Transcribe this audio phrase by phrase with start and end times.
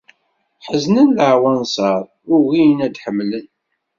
[0.65, 2.01] Ḥeznen leɛwanṣer,
[2.35, 3.47] ugin ad d-ḥemlen.